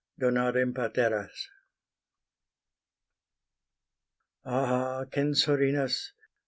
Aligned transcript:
DONAREM 0.17 0.73
PATERAS. 0.73 1.47
Ah 4.43 5.05
Censorinus! 5.13 6.13